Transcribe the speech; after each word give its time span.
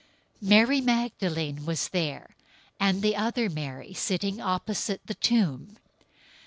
027:061 0.41 0.49
Mary 0.49 0.81
Magdalene 0.81 1.63
was 1.67 1.89
there, 1.89 2.35
and 2.79 3.03
the 3.03 3.15
other 3.15 3.51
Mary, 3.51 3.93
sitting 3.93 4.41
opposite 4.41 5.05
the 5.05 5.13
tomb. 5.13 5.77